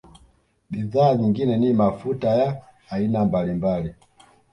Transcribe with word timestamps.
Bidhaa 0.69 1.15
nyingine 1.15 1.57
ni 1.57 1.73
mafuta 1.73 2.29
ya 2.29 2.61
aina 2.89 3.25
mbalimbali 3.25 3.93